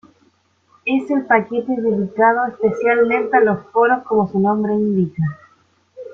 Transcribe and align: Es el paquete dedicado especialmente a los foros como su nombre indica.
Es 0.83 1.11
el 1.11 1.27
paquete 1.27 1.79
dedicado 1.79 2.47
especialmente 2.47 3.37
a 3.37 3.41
los 3.41 3.59
foros 3.71 4.01
como 4.03 4.27
su 4.27 4.39
nombre 4.39 4.73
indica. 4.73 5.21